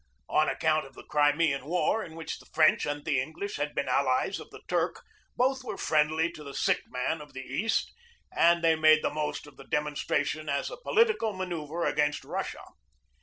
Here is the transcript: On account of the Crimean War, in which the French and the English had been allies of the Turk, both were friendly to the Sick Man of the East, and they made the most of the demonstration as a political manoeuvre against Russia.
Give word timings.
On 0.29 0.49
account 0.49 0.87
of 0.87 0.95
the 0.95 1.03
Crimean 1.03 1.63
War, 1.65 2.03
in 2.03 2.15
which 2.15 2.39
the 2.39 2.47
French 2.55 2.87
and 2.87 3.05
the 3.05 3.21
English 3.21 3.57
had 3.57 3.75
been 3.75 3.87
allies 3.87 4.39
of 4.39 4.49
the 4.49 4.61
Turk, 4.67 5.03
both 5.37 5.63
were 5.63 5.77
friendly 5.77 6.31
to 6.31 6.43
the 6.43 6.55
Sick 6.55 6.81
Man 6.87 7.21
of 7.21 7.33
the 7.33 7.43
East, 7.43 7.93
and 8.35 8.63
they 8.63 8.75
made 8.75 9.03
the 9.03 9.13
most 9.13 9.45
of 9.45 9.57
the 9.57 9.63
demonstration 9.63 10.49
as 10.49 10.71
a 10.71 10.77
political 10.83 11.33
manoeuvre 11.33 11.87
against 11.87 12.23
Russia. 12.25 12.63